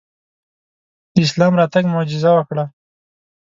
[1.13, 2.65] د اسلام راتګ معجزه وکړه.